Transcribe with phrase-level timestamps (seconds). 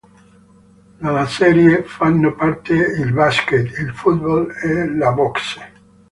[0.97, 5.71] Della serie fanno parte il basket, il football e la boxe.